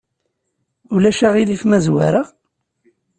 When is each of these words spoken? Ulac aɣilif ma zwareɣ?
Ulac 0.93 1.19
aɣilif 1.27 1.63
ma 1.65 1.79
zwareɣ? 1.85 2.27